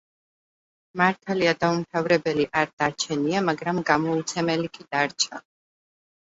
[1.01, 5.47] მართალია დაუმთავრებელი არ დარჩენია, მაგრამ გამოუცემელი კი დარჩა.